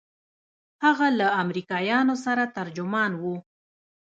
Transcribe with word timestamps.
هغه 0.85 1.07
له 1.19 1.27
امريکايانو 1.41 2.15
سره 2.25 2.43
ترجمان 2.57 3.11
و. 3.21 3.23